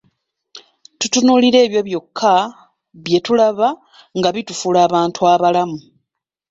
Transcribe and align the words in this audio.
Tutunuulire 0.99 1.57
ebyo 1.65 1.81
byokka 1.87 2.33
bye 3.03 3.19
tulaba 3.25 3.67
nga 4.17 4.29
bitufuula 4.35 4.79
abantubalamu. 4.87 5.77